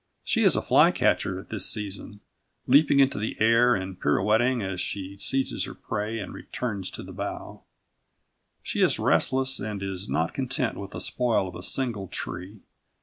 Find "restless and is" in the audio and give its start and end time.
8.97-10.09